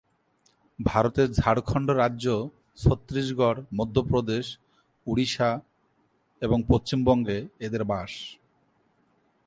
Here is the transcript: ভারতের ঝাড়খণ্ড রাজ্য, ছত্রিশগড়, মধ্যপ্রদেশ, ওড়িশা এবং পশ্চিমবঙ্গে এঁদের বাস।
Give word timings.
ভারতের 0.79 1.27
ঝাড়খণ্ড 1.31 1.89
রাজ্য, 1.91 2.25
ছত্রিশগড়, 2.77 3.59
মধ্যপ্রদেশ, 3.73 4.45
ওড়িশা 5.07 5.59
এবং 6.41 6.57
পশ্চিমবঙ্গে 6.67 7.37
এঁদের 7.59 7.83
বাস। 7.83 8.11